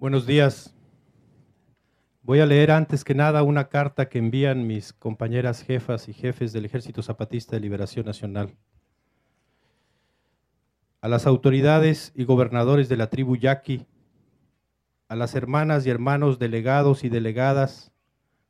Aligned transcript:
Buenos 0.00 0.24
días. 0.24 0.74
Voy 2.22 2.40
a 2.40 2.46
leer 2.46 2.70
antes 2.70 3.04
que 3.04 3.14
nada 3.14 3.42
una 3.42 3.68
carta 3.68 4.08
que 4.08 4.18
envían 4.18 4.66
mis 4.66 4.94
compañeras 4.94 5.62
jefas 5.62 6.08
y 6.08 6.14
jefes 6.14 6.54
del 6.54 6.64
Ejército 6.64 7.02
Zapatista 7.02 7.56
de 7.56 7.60
Liberación 7.60 8.06
Nacional. 8.06 8.56
A 11.02 11.08
las 11.08 11.26
autoridades 11.26 12.12
y 12.14 12.24
gobernadores 12.24 12.88
de 12.88 12.96
la 12.96 13.10
tribu 13.10 13.36
Yaqui, 13.36 13.84
a 15.08 15.16
las 15.16 15.34
hermanas 15.34 15.86
y 15.86 15.90
hermanos 15.90 16.38
delegados 16.38 17.04
y 17.04 17.10
delegadas, 17.10 17.92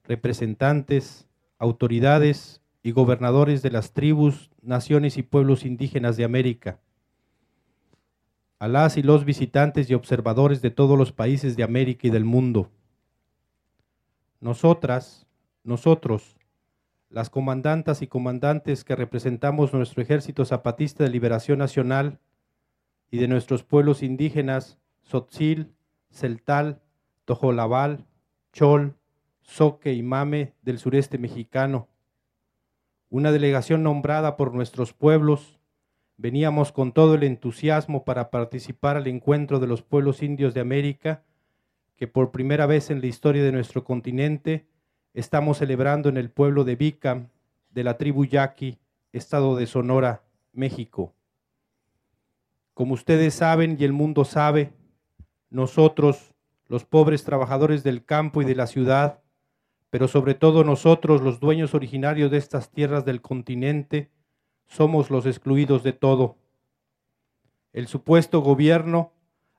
representantes, 0.04 1.26
autoridades 1.58 2.62
y 2.84 2.92
gobernadores 2.92 3.60
de 3.62 3.72
las 3.72 3.92
tribus, 3.92 4.52
naciones 4.62 5.18
y 5.18 5.24
pueblos 5.24 5.64
indígenas 5.64 6.16
de 6.16 6.22
América, 6.22 6.78
a 8.60 8.88
y 8.94 9.02
los 9.02 9.24
visitantes 9.24 9.88
y 9.88 9.94
observadores 9.94 10.60
de 10.60 10.70
todos 10.70 10.98
los 10.98 11.12
países 11.12 11.56
de 11.56 11.62
América 11.62 12.06
y 12.06 12.10
del 12.10 12.26
mundo. 12.26 12.68
Nosotras, 14.38 15.26
nosotros, 15.64 16.36
las 17.08 17.30
comandantas 17.30 18.02
y 18.02 18.06
comandantes 18.06 18.84
que 18.84 18.94
representamos 18.94 19.72
nuestro 19.72 20.02
Ejército 20.02 20.44
Zapatista 20.44 21.02
de 21.02 21.10
Liberación 21.10 21.58
Nacional 21.58 22.18
y 23.10 23.16
de 23.16 23.28
nuestros 23.28 23.64
pueblos 23.64 24.02
indígenas, 24.02 24.78
Sotzil, 25.00 25.72
Celtal, 26.10 26.82
Tojolabal, 27.24 28.04
Chol, 28.52 28.94
Soque 29.40 29.94
y 29.94 30.02
Mame 30.02 30.52
del 30.60 30.78
sureste 30.78 31.16
mexicano. 31.16 31.88
Una 33.08 33.32
delegación 33.32 33.82
nombrada 33.82 34.36
por 34.36 34.54
nuestros 34.54 34.92
pueblos 34.92 35.59
Veníamos 36.22 36.70
con 36.70 36.92
todo 36.92 37.14
el 37.14 37.22
entusiasmo 37.22 38.04
para 38.04 38.28
participar 38.30 38.98
al 38.98 39.06
encuentro 39.06 39.58
de 39.58 39.66
los 39.66 39.80
pueblos 39.80 40.22
indios 40.22 40.52
de 40.52 40.60
América, 40.60 41.22
que 41.96 42.06
por 42.06 42.30
primera 42.30 42.66
vez 42.66 42.90
en 42.90 43.00
la 43.00 43.06
historia 43.06 43.42
de 43.42 43.52
nuestro 43.52 43.84
continente 43.84 44.66
estamos 45.14 45.56
celebrando 45.56 46.10
en 46.10 46.18
el 46.18 46.28
pueblo 46.28 46.64
de 46.64 46.76
Bicam, 46.76 47.28
de 47.70 47.84
la 47.84 47.96
tribu 47.96 48.26
Yaqui, 48.26 48.76
estado 49.14 49.56
de 49.56 49.66
Sonora, 49.66 50.22
México. 50.52 51.14
Como 52.74 52.92
ustedes 52.92 53.32
saben 53.32 53.78
y 53.80 53.84
el 53.84 53.94
mundo 53.94 54.26
sabe, 54.26 54.74
nosotros, 55.48 56.34
los 56.68 56.84
pobres 56.84 57.24
trabajadores 57.24 57.82
del 57.82 58.04
campo 58.04 58.42
y 58.42 58.44
de 58.44 58.56
la 58.56 58.66
ciudad, 58.66 59.22
pero 59.88 60.06
sobre 60.06 60.34
todo 60.34 60.64
nosotros, 60.64 61.22
los 61.22 61.40
dueños 61.40 61.74
originarios 61.74 62.30
de 62.30 62.36
estas 62.36 62.70
tierras 62.70 63.06
del 63.06 63.22
continente, 63.22 64.10
somos 64.70 65.10
los 65.10 65.26
excluidos 65.26 65.82
de 65.82 65.92
todo. 65.92 66.36
El 67.72 67.88
supuesto 67.88 68.40
gobierno 68.40 69.12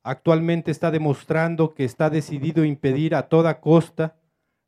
actualmente 0.03 0.71
está 0.71 0.89
demostrando 0.89 1.75
que 1.75 1.83
está 1.83 2.09
decidido 2.09 2.63
a 2.63 2.67
impedir 2.67 3.13
a 3.13 3.27
toda 3.27 3.59
costa 3.59 4.15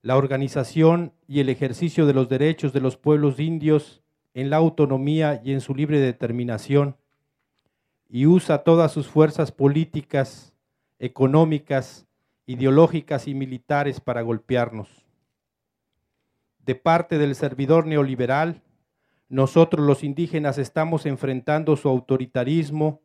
la 0.02 0.17
organización 0.17 1.14
y 1.27 1.39
el 1.39 1.47
ejercicio 1.47 2.05
de 2.05 2.14
los 2.14 2.27
derechos 2.27 2.73
de 2.73 2.81
los 2.81 2.97
pueblos 2.97 3.39
indios 3.39 4.02
en 4.33 4.49
la 4.49 4.58
autonomía 4.58 5.41
y 5.44 5.53
en 5.53 5.61
su 5.61 5.73
libre 5.73 5.99
determinación, 5.99 6.97
y 8.09 8.25
usa 8.25 8.64
todas 8.64 8.91
sus 8.91 9.08
fuerzas 9.08 9.52
políticas, 9.52 10.53
económicas, 10.99 12.05
ideológicas 12.45 13.27
y 13.27 13.33
militares 13.33 14.02
para 14.02 14.21
golpearnos. 14.21 15.05
De 16.66 16.75
parte 16.75 17.17
del 17.17 17.36
servidor 17.36 17.86
neoliberal, 17.86 18.61
nosotros 19.34 19.84
los 19.84 20.03
indígenas 20.03 20.59
estamos 20.59 21.08
enfrentando 21.08 21.76
su 21.76 21.89
autoritarismo, 21.89 23.02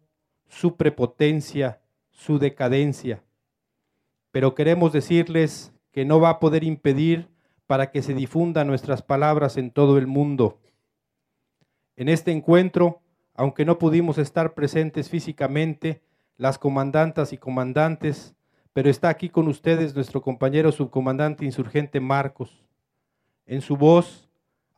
su 0.47 0.77
prepotencia, 0.77 1.81
su 2.11 2.39
decadencia. 2.39 3.23
Pero 4.31 4.55
queremos 4.55 4.93
decirles 4.93 5.73
que 5.91 6.05
no 6.05 6.21
va 6.21 6.29
a 6.29 6.39
poder 6.39 6.65
impedir 6.65 7.31
para 7.67 7.91
que 7.91 8.03
se 8.03 8.13
difundan 8.13 8.67
nuestras 8.67 9.01
palabras 9.01 9.57
en 9.57 9.71
todo 9.71 9.97
el 9.97 10.07
mundo. 10.07 10.59
En 11.97 12.11
este 12.11 12.31
encuentro, 12.31 13.01
aunque 13.33 13.65
no 13.65 13.79
pudimos 13.79 14.19
estar 14.19 14.53
presentes 14.53 15.09
físicamente, 15.09 16.03
las 16.37 16.59
comandantas 16.59 17.33
y 17.33 17.39
comandantes, 17.39 18.35
pero 18.75 18.91
está 18.91 19.09
aquí 19.09 19.31
con 19.31 19.49
ustedes 19.49 19.95
nuestro 19.95 20.21
compañero 20.21 20.73
subcomandante 20.73 21.47
insurgente 21.47 22.01
Marcos. 22.01 22.67
En 23.47 23.63
su 23.63 23.79
voz 23.79 24.28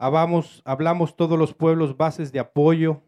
Hablamos, 0.02 0.62
hablamos 0.64 1.14
todos 1.14 1.38
los 1.38 1.52
pueblos 1.52 1.98
bases 1.98 2.32
de 2.32 2.38
apoyo, 2.38 3.02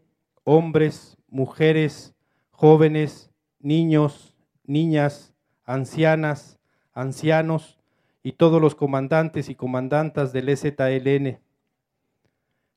hombres, 0.44 1.16
mujeres, 1.26 2.14
jóvenes, 2.50 3.30
niños, 3.60 4.36
niñas, 4.66 5.34
ancianas, 5.64 6.60
ancianos 6.92 7.80
y 8.22 8.32
todos 8.32 8.60
los 8.60 8.75
comandantes 8.75 9.48
y 9.48 9.54
comandantas 9.54 10.34
del 10.34 10.50
EZLN. 10.50 11.38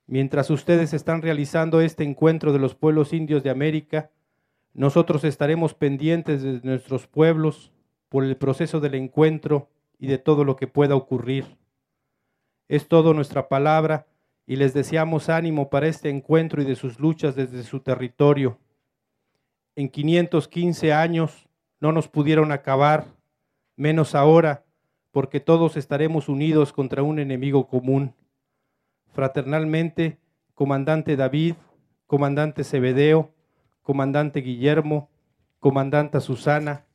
Mientras 0.08 0.50
ustedes 0.50 0.94
están 0.94 1.22
realizando 1.22 1.82
este 1.82 2.06
encuentro 2.06 2.54
de 2.54 2.60
los 2.60 2.74
pueblos 2.74 3.12
indios 3.12 3.44
de 3.44 3.50
América, 3.50 4.12
nosotros 4.74 5.26
estaremos 5.26 5.74
pendientes 5.74 6.42
de 6.42 6.62
nuestros 6.64 7.06
pueblos 7.06 7.74
por 8.08 8.24
el 8.24 8.38
proceso 8.38 8.80
del 8.80 8.96
encuentro 8.96 9.68
y 10.00 10.08
de 10.08 10.20
todo 10.20 10.46
lo 10.46 10.56
que 10.56 10.68
pueda 10.68 10.96
ocurrir. 10.96 11.58
Es 12.68 12.88
todo 12.88 13.14
nuestra 13.14 13.48
palabra 13.48 14.08
y 14.48 14.56
les 14.56 14.74
deseamos 14.74 15.30
ánimo 15.30 15.70
para 15.70 15.88
este 15.88 16.10
encuentro 16.10 16.62
y 16.62 16.66
de 16.66 16.76
sus 16.76 17.00
luchas 17.00 17.36
desde 17.36 17.64
su 17.64 17.80
territorio. 17.80 18.60
En 19.76 19.90
515 19.90 20.94
años 20.94 21.48
no 21.80 21.92
nos 21.92 22.08
pudieron 22.08 22.52
acabar, 22.52 23.06
menos 23.76 24.16
ahora, 24.16 24.64
porque 25.12 25.40
todos 25.40 25.78
estaremos 25.78 26.30
unidos 26.30 26.74
contra 26.74 27.04
un 27.04 27.20
enemigo 27.20 27.68
común. 27.68 28.14
Fraternalmente, 29.14 30.18
comandante 30.54 31.16
David, 31.16 31.56
comandante 32.08 32.64
Cebedeo, 32.64 33.32
comandante 33.82 34.42
Guillermo, 34.42 35.10
comandanta 35.60 36.20
Susana, 36.20 36.86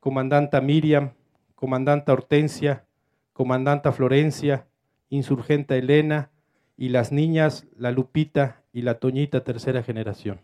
comandanta 0.00 0.60
Miriam, 0.60 1.12
comandanta 1.54 2.12
Hortensia, 2.12 2.85
comandanta 3.36 3.92
Florencia, 3.92 4.66
insurgenta 5.10 5.76
Elena 5.76 6.30
y 6.74 6.88
las 6.88 7.12
niñas 7.12 7.66
la 7.76 7.90
Lupita 7.90 8.62
y 8.72 8.80
la 8.80 8.98
Toñita 8.98 9.44
tercera 9.44 9.82
generación. 9.82 10.40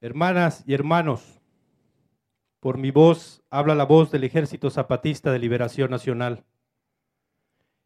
Hermanas 0.00 0.64
y 0.66 0.72
hermanos, 0.72 1.42
por 2.58 2.78
mi 2.78 2.90
voz 2.90 3.42
habla 3.50 3.74
la 3.74 3.84
voz 3.84 4.10
del 4.10 4.24
Ejército 4.24 4.70
Zapatista 4.70 5.30
de 5.30 5.40
Liberación 5.40 5.90
Nacional. 5.90 6.42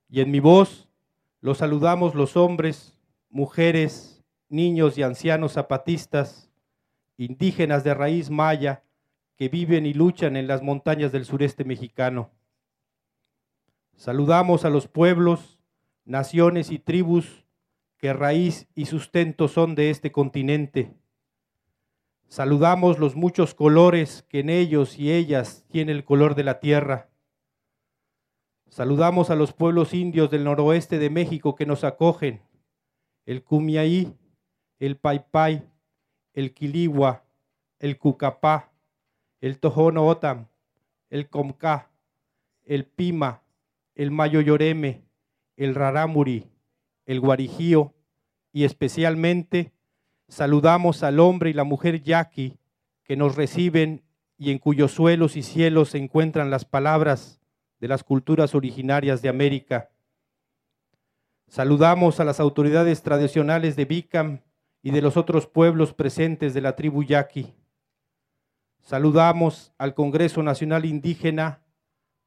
Y 0.09 0.21
en 0.21 0.31
mi 0.31 0.39
voz 0.39 0.89
los 1.41 1.59
saludamos 1.59 2.15
los 2.15 2.37
hombres, 2.37 2.97
mujeres, 3.31 4.23
niños 4.49 4.97
y 4.97 5.03
ancianos 5.03 5.55
zapatistas, 5.55 6.53
indígenas 7.17 7.83
de 7.83 7.95
raíz 7.95 8.31
maya, 8.31 8.85
que 9.37 9.49
viven 9.49 9.87
y 9.87 9.93
luchan 9.93 10.37
en 10.37 10.47
las 10.47 10.63
montañas 10.63 11.11
del 11.11 11.25
sureste 11.25 11.65
mexicano 11.65 12.31
Saludamos 14.01 14.65
a 14.65 14.71
los 14.71 14.89
pueblos, 14.89 15.59
naciones 16.07 16.71
y 16.71 16.79
tribus 16.79 17.45
que 17.99 18.15
raíz 18.15 18.67
y 18.75 18.87
sustento 18.87 19.47
son 19.47 19.75
de 19.75 19.91
este 19.91 20.11
continente. 20.11 20.97
Saludamos 22.27 22.99
los 22.99 23.15
muchos 23.15 23.53
colores 23.53 24.25
que 24.31 24.41
en 24.41 24.49
ellos 24.49 24.99
y 24.99 25.13
ellas 25.13 25.67
tiene 25.69 25.93
el 25.93 26.07
color 26.07 26.35
de 26.35 26.45
la 26.45 26.61
tierra. 26.61 27.11
Saludamos 28.71 29.29
a 29.29 29.35
los 29.35 29.53
pueblos 29.53 29.93
indios 29.93 30.31
del 30.31 30.45
noroeste 30.45 30.99
de 30.99 31.11
México 31.11 31.55
que 31.55 31.67
nos 31.67 31.85
acogen, 31.85 32.41
el 33.27 33.45
Cumiaí, 33.45 34.17
el 34.79 34.97
Paipai, 34.97 35.69
el 36.33 36.55
Quiligua, 36.55 37.23
el 37.79 37.99
Cucapá, 37.99 38.73
el 39.43 39.59
Tojono 39.59 40.07
Otam, 40.07 40.47
el 41.11 41.29
Comcá, 41.29 41.91
el 42.65 42.87
Pima, 42.87 43.43
el 43.95 44.11
Mayoyoreme, 44.11 45.03
el 45.57 45.75
Rarámuri, 45.75 46.47
el 47.07 47.21
Guarijío 47.21 47.95
y 48.53 48.65
especialmente 48.65 49.73
saludamos 50.29 51.03
al 51.03 51.21
hombre 51.21 51.51
y 51.51 51.53
la 51.53 51.65
mujer 51.65 52.03
yaqui 52.03 52.57
que 53.05 53.17
nos 53.17 53.37
reciben 53.37 54.03
y 54.39 54.51
en 54.51 54.59
cuyos 54.59 54.93
suelos 54.93 55.37
y 55.37 55.43
cielos 55.43 55.91
se 55.91 55.99
encuentran 55.99 56.51
las 56.51 56.65
palabras 56.65 57.41
de 57.81 57.89
las 57.89 58.05
culturas 58.05 58.55
originarias 58.55 59.23
de 59.23 59.29
América. 59.29 59.91
Saludamos 61.49 62.21
a 62.21 62.25
las 62.25 62.39
autoridades 62.39 63.03
tradicionales 63.03 63.75
de 63.75 63.85
Bicam 63.85 64.41
y 64.83 64.93
de 64.93 65.03
los 65.03 65.17
otros 65.17 65.47
pueblos 65.47 65.93
presentes 65.93 66.55
de 66.55 66.61
la 66.61 66.77
tribu 66.77 67.03
yaqui. 67.03 67.53
Saludamos 68.81 69.73
al 69.77 69.95
Congreso 69.95 70.43
Nacional 70.43 70.85
Indígena, 70.85 71.61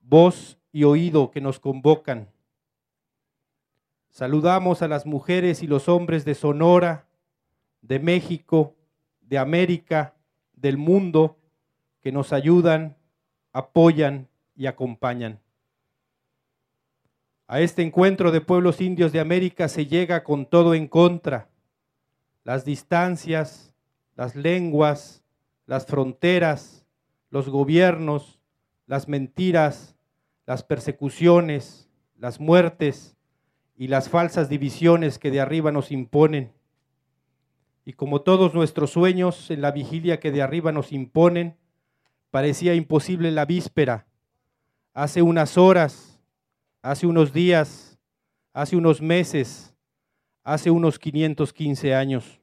voz 0.01 0.59
y 0.73 0.83
oído 0.83 1.31
que 1.31 1.39
nos 1.39 1.59
convocan. 1.59 2.27
Saludamos 4.09 4.81
a 4.81 4.87
las 4.87 5.05
mujeres 5.05 5.63
y 5.63 5.67
los 5.67 5.87
hombres 5.87 6.25
de 6.25 6.35
Sonora, 6.35 7.07
de 7.81 7.99
México, 7.99 8.75
de 9.21 9.37
América, 9.37 10.15
del 10.53 10.77
mundo, 10.77 11.37
que 12.01 12.11
nos 12.11 12.33
ayudan, 12.33 12.97
apoyan 13.53 14.27
y 14.55 14.65
acompañan. 14.65 15.39
A 17.47 17.61
este 17.61 17.83
encuentro 17.83 18.31
de 18.31 18.41
pueblos 18.41 18.81
indios 18.81 19.11
de 19.11 19.19
América 19.19 19.67
se 19.67 19.85
llega 19.85 20.23
con 20.23 20.45
todo 20.47 20.73
en 20.73 20.87
contra. 20.87 21.49
Las 22.43 22.65
distancias, 22.65 23.73
las 24.15 24.35
lenguas, 24.35 25.23
las 25.65 25.85
fronteras, 25.85 26.85
los 27.29 27.49
gobiernos, 27.49 28.39
las 28.87 29.07
mentiras, 29.07 29.92
las 30.45 30.63
persecuciones, 30.63 31.89
las 32.17 32.39
muertes 32.39 33.15
y 33.75 33.87
las 33.87 34.09
falsas 34.09 34.49
divisiones 34.49 35.19
que 35.19 35.31
de 35.31 35.41
arriba 35.41 35.71
nos 35.71 35.91
imponen. 35.91 36.51
Y 37.85 37.93
como 37.93 38.21
todos 38.21 38.53
nuestros 38.53 38.91
sueños 38.91 39.51
en 39.51 39.61
la 39.61 39.71
vigilia 39.71 40.19
que 40.19 40.31
de 40.31 40.41
arriba 40.41 40.71
nos 40.71 40.91
imponen, 40.91 41.57
parecía 42.31 42.75
imposible 42.75 43.31
la 43.31 43.45
víspera. 43.45 44.07
Hace 44.93 45.21
unas 45.21 45.57
horas, 45.57 46.21
hace 46.81 47.07
unos 47.07 47.33
días, 47.33 47.99
hace 48.53 48.75
unos 48.75 49.01
meses, 49.01 49.75
hace 50.43 50.71
unos 50.71 50.99
515 50.99 51.93
años. 51.95 52.39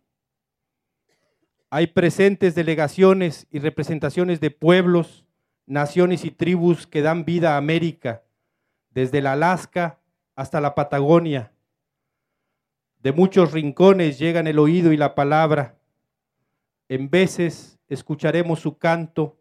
Hay 1.70 1.86
presentes 1.86 2.54
delegaciones 2.54 3.46
y 3.50 3.60
representaciones 3.60 4.40
de 4.40 4.50
pueblos, 4.50 5.24
naciones 5.70 6.24
y 6.24 6.32
tribus 6.32 6.88
que 6.88 7.00
dan 7.00 7.24
vida 7.24 7.54
a 7.54 7.56
América, 7.56 8.24
desde 8.90 9.18
el 9.18 9.28
Alaska 9.28 10.00
hasta 10.34 10.60
la 10.60 10.74
Patagonia. 10.74 11.52
De 12.98 13.12
muchos 13.12 13.52
rincones 13.52 14.18
llegan 14.18 14.48
el 14.48 14.58
oído 14.58 14.92
y 14.92 14.96
la 14.96 15.14
palabra. 15.14 15.78
En 16.88 17.08
veces 17.08 17.78
escucharemos 17.86 18.58
su 18.58 18.78
canto, 18.78 19.38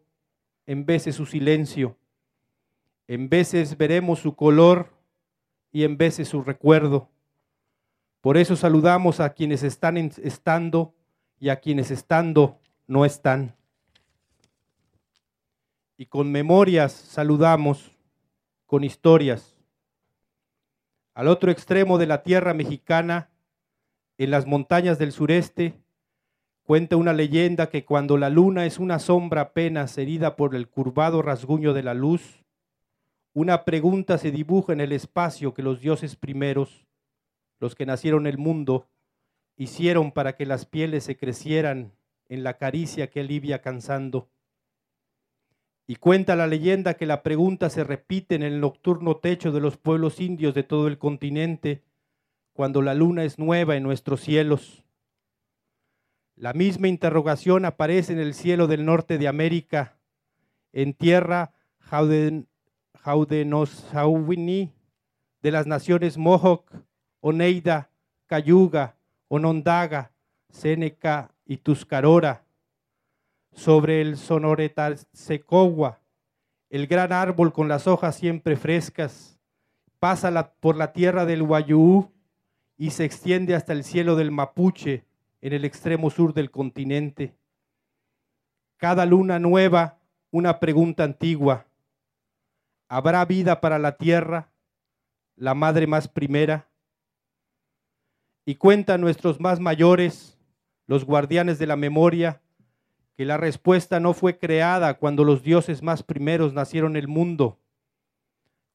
en 0.66 0.86
veces 0.86 1.16
su 1.16 1.26
silencio, 1.26 1.98
en 3.08 3.28
veces 3.28 3.76
veremos 3.76 4.20
su 4.20 4.36
color 4.36 4.94
y 5.72 5.82
en 5.82 5.98
veces 5.98 6.28
su 6.28 6.42
recuerdo. 6.42 7.08
Por 8.20 8.36
eso 8.36 8.54
saludamos 8.54 9.18
a 9.18 9.30
quienes 9.30 9.64
están 9.64 9.96
estando 9.96 10.94
y 11.40 11.48
a 11.48 11.56
quienes 11.56 11.90
estando 11.90 12.60
no 12.86 13.04
están. 13.04 13.56
Y 16.00 16.06
con 16.06 16.32
memorias 16.32 16.92
saludamos, 16.92 17.90
con 18.64 18.84
historias. 18.84 19.54
Al 21.12 21.28
otro 21.28 21.50
extremo 21.50 21.98
de 21.98 22.06
la 22.06 22.22
tierra 22.22 22.54
mexicana, 22.54 23.28
en 24.16 24.30
las 24.30 24.46
montañas 24.46 24.98
del 24.98 25.12
sureste, 25.12 25.74
cuenta 26.62 26.96
una 26.96 27.12
leyenda 27.12 27.68
que 27.68 27.84
cuando 27.84 28.16
la 28.16 28.30
luna 28.30 28.64
es 28.64 28.78
una 28.78 28.98
sombra 28.98 29.42
apenas 29.42 29.98
herida 29.98 30.36
por 30.36 30.54
el 30.54 30.68
curvado 30.68 31.20
rasguño 31.20 31.74
de 31.74 31.82
la 31.82 31.92
luz, 31.92 32.46
una 33.34 33.66
pregunta 33.66 34.16
se 34.16 34.30
dibuja 34.30 34.72
en 34.72 34.80
el 34.80 34.92
espacio 34.92 35.52
que 35.52 35.62
los 35.62 35.82
dioses 35.82 36.16
primeros, 36.16 36.86
los 37.58 37.74
que 37.74 37.84
nacieron 37.84 38.26
el 38.26 38.38
mundo, 38.38 38.88
hicieron 39.58 40.12
para 40.12 40.34
que 40.34 40.46
las 40.46 40.64
pieles 40.64 41.04
se 41.04 41.18
crecieran 41.18 41.92
en 42.30 42.42
la 42.42 42.56
caricia 42.56 43.10
que 43.10 43.20
alivia 43.20 43.60
cansando. 43.60 44.30
Y 45.90 45.96
cuenta 45.96 46.36
la 46.36 46.46
leyenda 46.46 46.94
que 46.94 47.04
la 47.04 47.24
pregunta 47.24 47.68
se 47.68 47.82
repite 47.82 48.36
en 48.36 48.44
el 48.44 48.60
nocturno 48.60 49.16
techo 49.16 49.50
de 49.50 49.58
los 49.58 49.76
pueblos 49.76 50.20
indios 50.20 50.54
de 50.54 50.62
todo 50.62 50.86
el 50.86 50.98
continente 50.98 51.82
cuando 52.52 52.80
la 52.80 52.94
luna 52.94 53.24
es 53.24 53.40
nueva 53.40 53.74
en 53.74 53.82
nuestros 53.82 54.20
cielos. 54.20 54.84
La 56.36 56.52
misma 56.52 56.86
interrogación 56.86 57.64
aparece 57.64 58.12
en 58.12 58.20
el 58.20 58.34
cielo 58.34 58.68
del 58.68 58.84
norte 58.84 59.18
de 59.18 59.26
América, 59.26 59.96
en 60.72 60.94
tierra 60.94 61.54
Jaudenosauini, 63.02 64.72
de 65.42 65.50
las 65.50 65.66
naciones 65.66 66.16
Mohawk, 66.16 66.70
Oneida, 67.18 67.90
Cayuga, 68.28 68.94
Onondaga, 69.26 70.12
Seneca 70.50 71.32
y 71.44 71.56
Tuscarora, 71.56 72.44
sobre 73.52 74.00
el 74.00 74.16
Sonoretalsecogua, 74.16 76.00
el 76.68 76.86
gran 76.86 77.12
árbol 77.12 77.52
con 77.52 77.68
las 77.68 77.86
hojas 77.86 78.16
siempre 78.16 78.56
frescas, 78.56 79.38
pasa 79.98 80.54
por 80.60 80.76
la 80.76 80.92
tierra 80.92 81.26
del 81.26 81.42
Guayú 81.42 82.10
y 82.76 82.90
se 82.90 83.04
extiende 83.04 83.54
hasta 83.54 83.72
el 83.72 83.84
cielo 83.84 84.16
del 84.16 84.30
Mapuche 84.30 85.04
en 85.40 85.52
el 85.52 85.64
extremo 85.64 86.10
sur 86.10 86.32
del 86.32 86.50
continente. 86.50 87.36
Cada 88.76 89.04
luna 89.04 89.38
nueva, 89.38 89.98
una 90.30 90.58
pregunta 90.60 91.04
antigua. 91.04 91.66
¿Habrá 92.88 93.24
vida 93.24 93.60
para 93.60 93.78
la 93.78 93.96
tierra, 93.96 94.50
la 95.36 95.54
madre 95.54 95.86
más 95.86 96.08
primera? 96.08 96.68
Y 98.46 98.54
cuentan 98.54 99.00
nuestros 99.00 99.38
más 99.38 99.60
mayores, 99.60 100.38
los 100.86 101.04
guardianes 101.04 101.58
de 101.58 101.66
la 101.66 101.76
memoria, 101.76 102.40
que 103.20 103.26
la 103.26 103.36
respuesta 103.36 104.00
no 104.00 104.14
fue 104.14 104.38
creada 104.38 104.94
cuando 104.94 105.24
los 105.24 105.42
dioses 105.42 105.82
más 105.82 106.02
primeros 106.02 106.54
nacieron 106.54 106.96
el 106.96 107.06
mundo. 107.06 107.58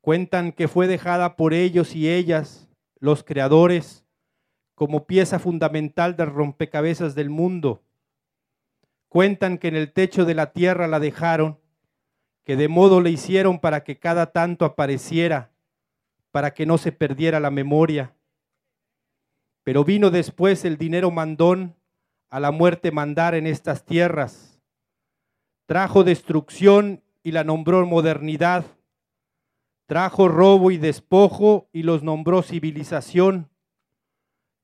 Cuentan 0.01 0.51
que 0.51 0.67
fue 0.67 0.85
dejada 0.85 1.35
por 1.35 1.51
ellos 1.51 1.95
y 1.95 2.11
ellas, 2.11 2.69
los 2.99 3.23
creadores, 3.23 4.05
como 4.75 5.07
pieza 5.07 5.39
fundamental 5.39 6.15
del 6.15 6.27
rompecabezas 6.27 7.15
del 7.15 7.31
mundo. 7.31 7.81
Cuentan 9.09 9.57
que 9.57 9.69
en 9.69 9.77
el 9.77 9.91
techo 9.91 10.25
de 10.25 10.35
la 10.35 10.53
tierra 10.53 10.87
la 10.87 10.99
dejaron, 10.99 11.57
que 12.43 12.55
de 12.55 12.67
modo 12.67 13.01
le 13.01 13.09
hicieron 13.09 13.57
para 13.57 13.83
que 13.83 13.97
cada 13.97 14.31
tanto 14.31 14.63
apareciera, 14.65 15.49
para 16.29 16.53
que 16.53 16.67
no 16.67 16.77
se 16.77 16.91
perdiera 16.91 17.39
la 17.39 17.49
memoria 17.49 18.13
pero 19.65 19.83
vino 19.83 20.11
después 20.11 20.63
el 20.63 20.77
dinero 20.77 21.09
mandón 21.09 21.75
a 22.29 22.39
la 22.39 22.51
muerte 22.51 22.91
mandar 22.91 23.35
en 23.35 23.47
estas 23.47 23.85
tierras. 23.85 24.61
Trajo 25.65 26.03
destrucción 26.03 27.03
y 27.23 27.31
la 27.31 27.43
nombró 27.43 27.85
modernidad. 27.85 28.65
Trajo 29.87 30.27
robo 30.27 30.71
y 30.71 30.77
despojo 30.77 31.67
y 31.71 31.83
los 31.83 32.03
nombró 32.03 32.41
civilización. 32.41 33.49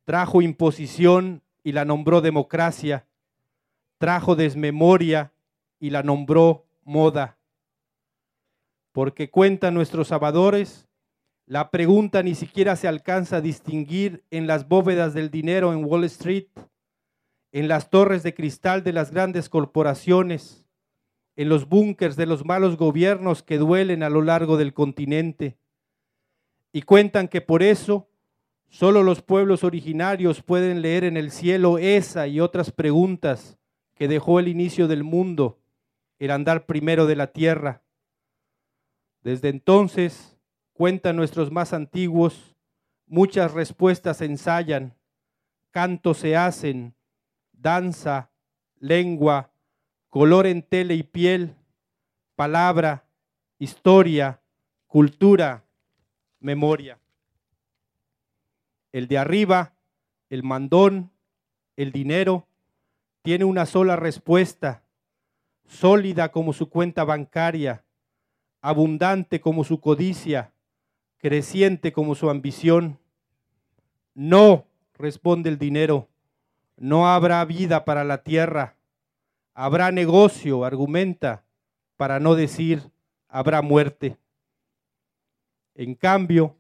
Trajo 0.06 0.42
imposición 0.42 1.44
y 1.64 1.72
la 1.72 1.86
nombró 1.86 2.22
democracia. 2.22 3.08
Trajo 3.98 4.36
desmemoria 4.36 5.32
y 5.80 5.92
la 5.92 6.04
nombró 6.04 6.66
moda. 6.84 7.38
Porque 8.92 9.30
cuentan 9.30 9.74
nuestros 9.74 10.10
sabadores 10.10 10.88
la 11.52 11.70
pregunta 11.70 12.24
ni 12.24 12.34
siquiera 12.34 12.78
se 12.78 12.88
alcanza 12.88 13.36
a 13.36 13.42
distinguir 13.42 14.24
en 14.32 14.48
las 14.48 14.70
bóvedas 14.70 15.14
del 15.14 15.30
dinero 15.30 15.74
en 15.74 15.84
Wall 15.84 16.06
Street, 16.06 16.48
en 17.52 17.68
las 17.68 17.90
torres 17.90 18.24
de 18.24 18.34
cristal 18.34 18.84
de 18.84 18.94
las 18.94 19.12
grandes 19.12 19.50
corporaciones, 19.50 20.66
en 21.36 21.50
los 21.50 21.68
búnkers 21.68 22.16
de 22.16 22.26
los 22.26 22.46
malos 22.46 22.78
gobiernos 22.78 23.44
que 23.44 23.58
duelen 23.58 24.04
a 24.04 24.10
lo 24.10 24.22
largo 24.22 24.58
del 24.58 24.74
continente. 24.74 25.58
Y 26.72 26.84
cuentan 26.84 27.28
que 27.28 27.42
por 27.42 27.64
eso 27.64 28.10
solo 28.70 29.04
los 29.04 29.22
pueblos 29.22 29.64
originarios 29.64 30.42
pueden 30.42 30.82
leer 30.82 31.04
en 31.04 31.18
el 31.18 31.32
cielo 31.32 31.78
esa 31.78 32.28
y 32.28 32.40
otras 32.40 32.72
preguntas 32.72 33.58
que 33.96 34.08
dejó 34.08 34.40
el 34.40 34.48
inicio 34.48 34.88
del 34.88 35.04
mundo, 35.04 35.60
el 36.20 36.32
andar 36.32 36.66
primero 36.66 37.06
de 37.06 37.16
la 37.16 37.28
tierra. 37.28 37.84
Desde 39.24 39.50
entonces, 39.50 40.38
cuentan 40.74 41.18
nuestros 41.18 41.52
más 41.52 41.74
antiguos, 41.74 42.56
muchas 43.06 43.52
respuestas 43.52 44.22
ensayan, 44.22 44.96
cantos 45.72 46.18
se 46.18 46.36
hacen, 46.36 46.96
danza, 47.62 48.30
lengua, 48.80 49.52
color 50.10 50.48
en 50.48 50.64
tele 50.64 50.96
y 50.96 51.04
piel, 51.04 51.56
palabra, 52.36 53.06
historia, 53.60 54.42
cultura, 54.88 55.64
memoria. 56.40 57.00
El 58.92 59.08
de 59.08 59.18
arriba, 59.18 59.74
el 60.30 60.44
mandón, 60.44 61.12
el 61.76 61.92
dinero, 61.92 62.48
tiene 63.22 63.46
una 63.46 63.66
sola 63.66 63.96
respuesta, 63.96 64.84
sólida 65.66 66.32
como 66.32 66.54
su 66.54 66.70
cuenta 66.70 67.04
bancaria, 67.04 67.86
abundante 68.62 69.40
como 69.40 69.64
su 69.64 69.80
codicia, 69.80 70.52
creciente 71.20 71.94
como 71.94 72.16
su 72.16 72.30
ambición. 72.30 73.00
No, 74.14 74.66
responde 74.96 75.50
el 75.50 75.58
dinero, 75.58 76.10
no 76.82 77.08
habrá 77.08 77.46
vida 77.46 77.86
para 77.86 78.04
la 78.04 78.24
tierra, 78.24 78.76
habrá 79.54 79.92
negocio, 79.92 80.66
argumenta, 80.66 81.44
para 81.96 82.20
no 82.20 82.34
decir 82.34 82.90
habrá 83.28 83.62
muerte. 83.62 84.18
En 85.76 85.94
cambio, 85.94 86.58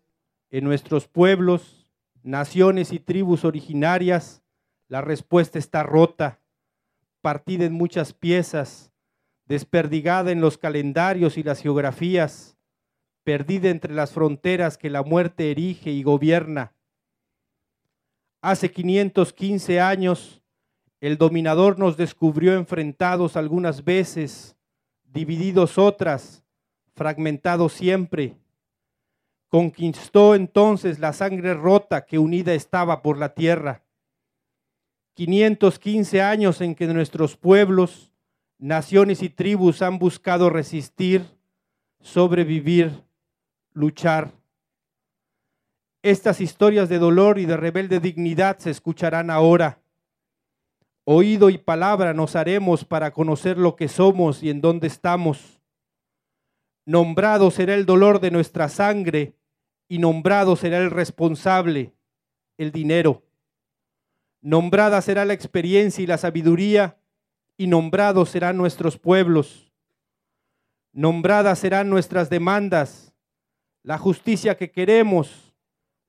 en 0.51 0.63
nuestros 0.63 1.07
pueblos, 1.07 1.87
naciones 2.21 2.93
y 2.93 2.99
tribus 2.99 3.45
originarias, 3.45 4.43
la 4.87 5.01
respuesta 5.01 5.57
está 5.57 5.81
rota, 5.81 6.39
partida 7.21 7.65
en 7.65 7.73
muchas 7.73 8.13
piezas, 8.13 8.91
desperdigada 9.47 10.29
en 10.29 10.39
los 10.39 10.59
calendarios 10.59 11.35
y 11.39 11.41
las 11.41 11.61
geografías, 11.61 12.59
perdida 13.23 13.69
entre 13.69 13.95
las 13.95 14.11
fronteras 14.11 14.77
que 14.77 14.91
la 14.91 15.01
muerte 15.01 15.49
erige 15.49 15.89
y 15.89 16.03
gobierna. 16.03 16.73
Hace 18.41 18.71
515 18.71 19.79
años, 19.79 20.41
el 20.99 21.17
dominador 21.17 21.77
nos 21.77 21.95
descubrió 21.95 22.55
enfrentados 22.55 23.37
algunas 23.37 23.83
veces, 23.83 24.57
divididos 25.03 25.77
otras, 25.77 26.43
fragmentados 26.95 27.73
siempre. 27.73 28.35
Conquistó 29.47 30.33
entonces 30.33 30.97
la 30.97 31.13
sangre 31.13 31.53
rota 31.53 32.05
que 32.05 32.17
unida 32.17 32.53
estaba 32.53 33.03
por 33.03 33.17
la 33.17 33.33
tierra. 33.35 33.83
515 35.13 36.21
años 36.21 36.61
en 36.61 36.73
que 36.73 36.87
nuestros 36.87 37.37
pueblos, 37.37 38.11
naciones 38.57 39.21
y 39.21 39.29
tribus 39.29 39.83
han 39.83 39.99
buscado 39.99 40.49
resistir, 40.49 41.25
sobrevivir, 41.99 43.03
luchar. 43.73 44.31
Estas 46.03 46.41
historias 46.41 46.89
de 46.89 46.97
dolor 46.97 47.37
y 47.37 47.45
de 47.45 47.57
rebelde 47.57 47.99
dignidad 47.99 48.57
se 48.57 48.71
escucharán 48.71 49.29
ahora. 49.29 49.79
Oído 51.03 51.49
y 51.49 51.57
palabra 51.57 52.13
nos 52.13 52.35
haremos 52.35 52.85
para 52.85 53.11
conocer 53.11 53.57
lo 53.57 53.75
que 53.75 53.87
somos 53.87 54.41
y 54.41 54.49
en 54.49 54.61
dónde 54.61 54.87
estamos. 54.87 55.61
Nombrado 56.85 57.51
será 57.51 57.75
el 57.75 57.85
dolor 57.85 58.19
de 58.19 58.31
nuestra 58.31 58.67
sangre 58.67 59.35
y 59.87 59.99
nombrado 59.99 60.55
será 60.55 60.77
el 60.79 60.89
responsable, 60.89 61.93
el 62.57 62.71
dinero. 62.71 63.23
Nombrada 64.41 65.01
será 65.01 65.23
la 65.25 65.33
experiencia 65.33 66.03
y 66.03 66.07
la 66.07 66.17
sabiduría, 66.17 66.97
y 67.57 67.67
nombrados 67.67 68.29
serán 68.29 68.57
nuestros 68.57 68.97
pueblos. 68.97 69.71
Nombradas 70.93 71.59
serán 71.59 71.89
nuestras 71.89 72.29
demandas, 72.29 73.13
la 73.83 73.99
justicia 73.99 74.57
que 74.57 74.71
queremos, 74.71 75.50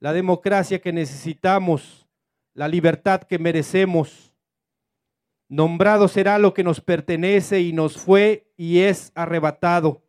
la 0.03 0.13
democracia 0.13 0.81
que 0.81 0.93
necesitamos, 0.93 2.09
la 2.55 2.67
libertad 2.67 3.23
que 3.23 3.39
merecemos. 3.39 4.35
Nombrado 5.49 6.09
será 6.09 6.41
lo 6.41 6.55
que 6.55 6.65
nos 6.65 6.81
pertenece 6.81 7.61
y 7.61 7.73
nos 7.73 7.99
fue 7.99 8.53
y 8.57 8.81
es 8.81 9.13
arrebatado. 9.15 10.03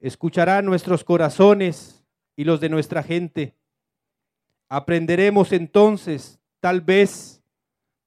Escuchará 0.00 0.62
nuestros 0.62 1.04
corazones 1.04 2.06
y 2.34 2.44
los 2.44 2.60
de 2.60 2.70
nuestra 2.70 3.02
gente. 3.02 3.54
Aprenderemos 4.70 5.52
entonces, 5.52 6.40
tal 6.58 6.80
vez, 6.80 7.42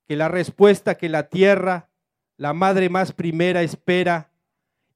que 0.08 0.16
la 0.16 0.30
respuesta 0.30 0.96
que 0.96 1.10
la 1.10 1.30
tierra, 1.30 1.92
la 2.38 2.54
madre 2.54 2.90
más 2.90 3.12
primera, 3.12 3.62
espera, 3.62 4.32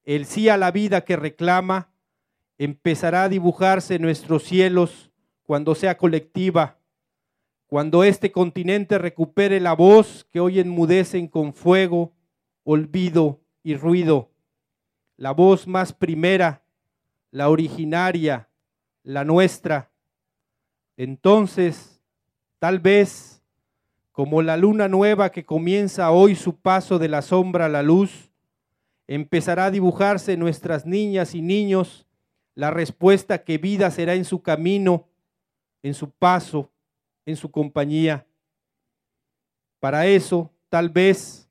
el 0.04 0.26
sí 0.26 0.50
a 0.50 0.58
la 0.58 0.72
vida 0.72 1.02
que 1.02 1.16
reclama, 1.16 1.94
empezará 2.58 3.26
a 3.26 3.30
dibujarse 3.30 3.94
en 3.94 4.02
nuestros 4.02 4.42
cielos 4.42 5.09
cuando 5.50 5.74
sea 5.74 5.98
colectiva, 5.98 6.78
cuando 7.66 8.04
este 8.04 8.32
continente 8.32 9.00
recupere 9.00 9.60
la 9.60 9.74
voz 9.74 10.28
que 10.30 10.40
hoy 10.40 10.60
enmudecen 10.60 11.28
con 11.28 11.56
fuego, 11.56 12.14
olvido 12.64 13.42
y 13.64 13.76
ruido, 13.76 14.30
la 15.18 15.32
voz 15.32 15.66
más 15.66 15.92
primera, 15.92 16.62
la 17.32 17.50
originaria, 17.50 18.48
la 19.02 19.24
nuestra. 19.26 19.90
Entonces, 20.98 22.00
tal 22.60 22.78
vez, 22.78 23.42
como 24.12 24.44
la 24.44 24.56
luna 24.56 24.88
nueva 24.88 25.32
que 25.32 25.46
comienza 25.46 26.12
hoy 26.12 26.36
su 26.36 26.60
paso 26.60 27.00
de 27.00 27.08
la 27.08 27.24
sombra 27.24 27.66
a 27.66 27.70
la 27.70 27.82
luz, 27.82 28.30
empezará 29.08 29.66
a 29.66 29.72
dibujarse 29.72 30.38
nuestras 30.38 30.86
niñas 30.86 31.34
y 31.34 31.42
niños 31.42 32.06
la 32.54 32.70
respuesta 32.70 33.44
que 33.44 33.58
vida 33.58 33.90
será 33.90 34.14
en 34.14 34.26
su 34.26 34.44
camino, 34.44 35.09
en 35.82 35.94
su 35.94 36.10
paso, 36.10 36.72
en 37.26 37.36
su 37.36 37.52
compañía. 37.52 38.26
Para 39.80 40.06
eso, 40.08 40.52
tal 40.70 40.90
vez, 40.90 41.50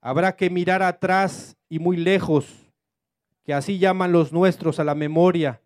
habrá 0.00 0.36
que 0.36 0.50
mirar 0.50 0.82
atrás 0.82 1.56
y 1.68 1.78
muy 1.78 1.96
lejos, 1.96 2.72
que 3.44 3.54
así 3.54 3.78
llaman 3.78 4.12
los 4.12 4.32
nuestros 4.32 4.78
a 4.78 4.84
la 4.84 4.94
memoria, 4.94 5.60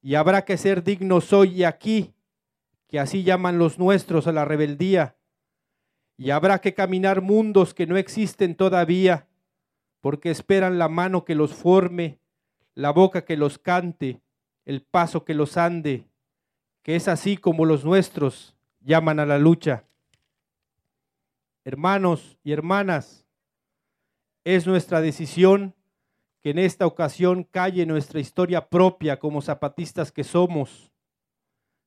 y 0.00 0.14
habrá 0.14 0.44
que 0.44 0.56
ser 0.56 0.82
dignos 0.82 1.32
hoy 1.32 1.60
y 1.60 1.64
aquí, 1.64 2.12
que 2.88 2.98
así 2.98 3.22
llaman 3.22 3.58
los 3.58 3.78
nuestros 3.78 4.26
a 4.26 4.32
la 4.32 4.44
rebeldía. 4.44 5.16
Y 6.18 6.30
habrá 6.30 6.60
que 6.60 6.74
caminar 6.74 7.22
mundos 7.22 7.72
que 7.72 7.86
no 7.86 7.96
existen 7.96 8.54
todavía, 8.54 9.28
porque 10.00 10.30
esperan 10.30 10.78
la 10.78 10.88
mano 10.88 11.24
que 11.24 11.34
los 11.34 11.54
forme, 11.54 12.18
la 12.74 12.90
boca 12.90 13.24
que 13.24 13.36
los 13.36 13.58
cante, 13.58 14.20
el 14.64 14.82
paso 14.82 15.24
que 15.24 15.34
los 15.34 15.56
ande, 15.56 16.06
que 16.82 16.96
es 16.96 17.08
así 17.08 17.36
como 17.36 17.64
los 17.64 17.84
nuestros 17.84 18.56
llaman 18.80 19.20
a 19.20 19.26
la 19.26 19.38
lucha. 19.38 19.84
Hermanos 21.64 22.38
y 22.42 22.52
hermanas, 22.52 23.24
es 24.44 24.66
nuestra 24.66 25.00
decisión 25.00 25.74
que 26.42 26.50
en 26.50 26.58
esta 26.58 26.86
ocasión 26.86 27.44
calle 27.44 27.86
nuestra 27.86 28.18
historia 28.18 28.68
propia 28.68 29.20
como 29.20 29.40
zapatistas 29.40 30.10
que 30.10 30.24
somos. 30.24 30.90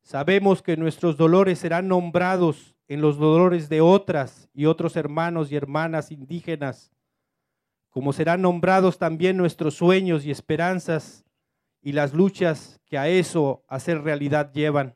Sabemos 0.02 0.62
que 0.62 0.78
nuestros 0.78 1.18
dolores 1.18 1.60
serán 1.60 1.90
nombrados 1.90 2.76
en 2.88 3.02
los 3.02 3.18
dolores 3.18 3.68
de 3.68 3.82
otras 3.82 4.50
y 4.54 4.66
otros 4.66 4.96
hermanos 4.96 5.52
y 5.52 5.58
hermanas 5.58 6.12
indígenas, 6.12 6.92
como 7.90 8.14
serán 8.14 8.42
nombrados 8.42 8.98
también 8.98 9.36
nuestros 9.36 9.76
sueños 9.76 10.26
y 10.26 10.32
esperanzas 10.32 11.25
y 11.86 11.92
las 11.92 12.16
luchas 12.16 12.82
que 12.88 12.98
a 12.98 13.08
eso, 13.08 13.64
a 13.68 13.80
ser 13.80 14.02
realidad, 14.02 14.52
llevan. 14.52 14.96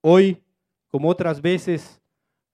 Hoy, 0.00 0.40
como 0.86 1.08
otras 1.08 1.42
veces, 1.42 2.00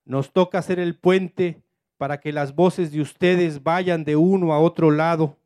nos 0.05 0.33
toca 0.33 0.57
hacer 0.57 0.79
el 0.79 0.97
puente 0.97 1.61
para 1.97 2.19
que 2.19 2.33
las 2.33 2.55
voces 2.55 2.91
de 2.91 2.99
ustedes 2.99 3.61
vayan 3.61 4.03
de 4.03 4.15
uno 4.15 4.53
a 4.53 4.59
otro 4.59 4.89
lado 4.89 5.37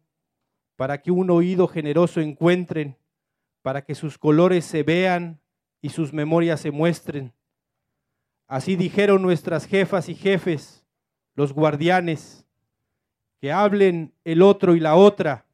para 0.77 1.01
que 1.01 1.11
un 1.11 1.29
oído 1.29 1.67
generoso 1.67 2.21
encuentren, 2.21 2.95
para 3.61 3.83
que 3.83 3.93
sus 3.93 4.17
colores 4.17 4.63
se 4.63 4.83
vean 4.83 5.41
y 5.81 5.89
sus 5.89 6.13
memorias 6.13 6.61
se 6.61 6.71
muestren. 6.71 7.33
Así 8.47 8.77
dijeron 8.77 9.21
nuestras 9.21 9.65
jefas 9.65 10.07
y 10.07 10.15
jefes, 10.15 10.85
los 11.35 11.51
guardianes, 11.51 12.47
que 13.41 13.51
hablen 13.51 14.13
el 14.23 14.41
otro 14.41 14.77
y 14.77 14.79
la 14.79 14.95
otra, 14.95 15.45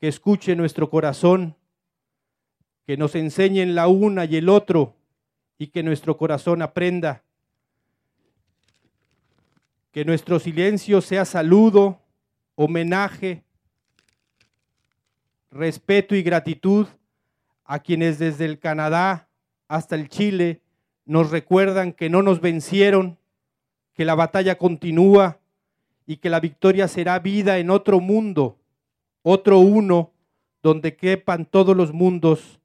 que 0.00 0.08
escuche 0.08 0.56
nuestro 0.56 0.88
corazón, 0.88 1.56
que 2.86 2.96
nos 2.96 3.14
enseñen 3.14 3.74
la 3.74 3.86
una 3.86 4.24
y 4.24 4.36
el 4.36 4.48
otro 4.48 4.96
y 5.58 5.66
que 5.66 5.82
nuestro 5.82 6.16
corazón 6.16 6.62
aprenda. 6.62 7.22
Que 9.92 10.04
nuestro 10.04 10.40
silencio 10.40 11.02
sea 11.02 11.26
saludo, 11.26 12.00
homenaje, 12.54 13.42
respeto 15.50 16.14
y 16.14 16.22
gratitud 16.22 16.86
a 17.64 17.80
quienes 17.80 18.18
desde 18.18 18.46
el 18.46 18.58
Canadá 18.58 19.28
hasta 19.68 19.96
el 19.96 20.08
Chile 20.08 20.62
nos 21.04 21.30
recuerdan 21.30 21.92
que 21.92 22.08
no 22.08 22.22
nos 22.22 22.40
vencieron, 22.40 23.18
que 23.92 24.04
la 24.04 24.14
batalla 24.14 24.56
continúa 24.56 25.40
y 26.06 26.16
que 26.16 26.30
la 26.30 26.40
victoria 26.40 26.88
será 26.88 27.18
vida 27.18 27.58
en 27.58 27.68
otro 27.68 28.00
mundo, 28.00 28.59
otro 29.22 29.58
uno, 29.58 30.12
donde 30.62 30.96
quepan 30.96 31.46
todos 31.46 31.76
los 31.76 31.92
mundos 31.92 32.60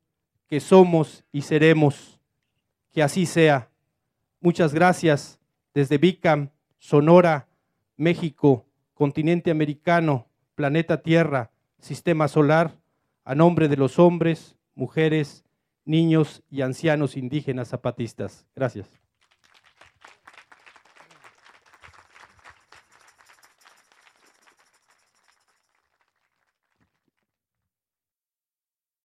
que 0.47 0.59
somos 0.59 1.23
y 1.31 1.41
seremos. 1.41 2.19
Que 2.91 3.03
así 3.03 3.25
sea. 3.25 3.69
Muchas 4.39 4.73
gracias 4.73 5.39
desde 5.73 5.97
Bicam, 5.97 6.49
Sonora, 6.77 7.47
México, 7.97 8.65
continente 8.93 9.51
americano, 9.51 10.27
planeta 10.55 11.01
Tierra 11.01 11.51
sistema 11.85 12.27
solar 12.27 12.75
a 13.23 13.35
nombre 13.35 13.67
de 13.67 13.77
los 13.77 13.99
hombres, 13.99 14.57
mujeres, 14.73 15.45
niños 15.85 16.41
y 16.49 16.61
ancianos 16.61 17.15
indígenas 17.15 17.69
zapatistas. 17.69 18.47
Gracias. 18.55 19.04